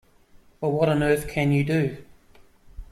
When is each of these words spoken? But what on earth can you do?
But 0.59 0.69
what 0.69 0.89
on 0.89 1.03
earth 1.03 1.27
can 1.27 1.51
you 1.51 1.63
do? 1.63 2.03